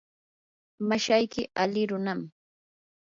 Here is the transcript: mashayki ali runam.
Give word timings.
mashayki 0.87 1.43
ali 1.61 1.81
runam. 1.89 2.19